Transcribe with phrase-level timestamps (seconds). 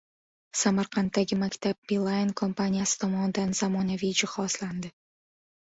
[0.61, 4.95] Samarqanddagi maktab Beeline kompaniyasi tomonidan zamonaviy jihozlandi